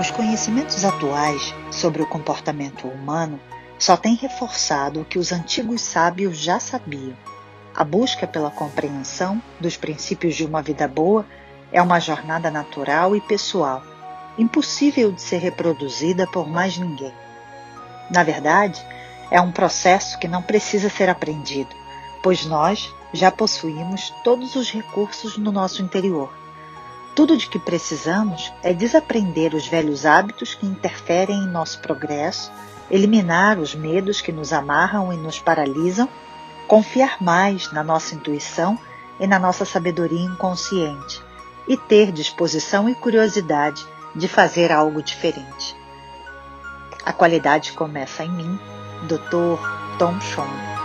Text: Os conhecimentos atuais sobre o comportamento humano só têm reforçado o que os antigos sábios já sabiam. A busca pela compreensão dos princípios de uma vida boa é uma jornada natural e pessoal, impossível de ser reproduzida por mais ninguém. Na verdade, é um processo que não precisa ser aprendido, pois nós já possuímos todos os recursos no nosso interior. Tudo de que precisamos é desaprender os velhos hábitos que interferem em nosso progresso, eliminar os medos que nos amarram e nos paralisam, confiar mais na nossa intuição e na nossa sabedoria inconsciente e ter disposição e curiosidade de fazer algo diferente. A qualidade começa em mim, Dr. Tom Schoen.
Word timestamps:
Os 0.00 0.10
conhecimentos 0.10 0.82
atuais 0.82 1.54
sobre 1.70 2.00
o 2.00 2.06
comportamento 2.06 2.88
humano 2.88 3.38
só 3.78 3.98
têm 3.98 4.14
reforçado 4.14 5.02
o 5.02 5.04
que 5.04 5.18
os 5.18 5.30
antigos 5.30 5.82
sábios 5.82 6.38
já 6.38 6.58
sabiam. 6.58 7.14
A 7.76 7.84
busca 7.84 8.26
pela 8.26 8.50
compreensão 8.50 9.42
dos 9.60 9.76
princípios 9.76 10.34
de 10.34 10.46
uma 10.46 10.62
vida 10.62 10.88
boa 10.88 11.26
é 11.70 11.82
uma 11.82 12.00
jornada 12.00 12.50
natural 12.50 13.14
e 13.14 13.20
pessoal, 13.20 13.82
impossível 14.38 15.12
de 15.12 15.20
ser 15.20 15.36
reproduzida 15.36 16.26
por 16.26 16.48
mais 16.48 16.78
ninguém. 16.78 17.12
Na 18.10 18.22
verdade, 18.22 18.82
é 19.30 19.38
um 19.38 19.52
processo 19.52 20.18
que 20.18 20.26
não 20.26 20.40
precisa 20.40 20.88
ser 20.88 21.10
aprendido, 21.10 21.76
pois 22.22 22.46
nós 22.46 22.90
já 23.12 23.30
possuímos 23.30 24.08
todos 24.24 24.56
os 24.56 24.70
recursos 24.70 25.36
no 25.36 25.52
nosso 25.52 25.82
interior. 25.82 26.32
Tudo 27.14 27.36
de 27.36 27.48
que 27.48 27.58
precisamos 27.58 28.52
é 28.62 28.72
desaprender 28.72 29.54
os 29.54 29.66
velhos 29.66 30.06
hábitos 30.06 30.54
que 30.54 30.66
interferem 30.66 31.36
em 31.36 31.46
nosso 31.46 31.80
progresso, 31.80 32.50
eliminar 32.90 33.58
os 33.58 33.74
medos 33.74 34.20
que 34.20 34.32
nos 34.32 34.52
amarram 34.52 35.12
e 35.12 35.16
nos 35.16 35.38
paralisam, 35.38 36.08
confiar 36.66 37.20
mais 37.20 37.72
na 37.72 37.82
nossa 37.82 38.14
intuição 38.14 38.78
e 39.18 39.26
na 39.26 39.38
nossa 39.38 39.64
sabedoria 39.64 40.24
inconsciente 40.24 41.22
e 41.68 41.76
ter 41.76 42.10
disposição 42.10 42.88
e 42.88 42.94
curiosidade 42.94 43.86
de 44.14 44.26
fazer 44.26 44.72
algo 44.72 45.02
diferente. 45.02 45.76
A 47.04 47.12
qualidade 47.12 47.72
começa 47.72 48.24
em 48.24 48.30
mim, 48.30 48.58
Dr. 49.02 49.58
Tom 49.98 50.20
Schoen. 50.20 50.79